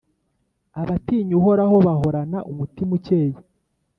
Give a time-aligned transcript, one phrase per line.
[0.81, 3.37] Abatinya Uhoraho bahorana umutima ukeye,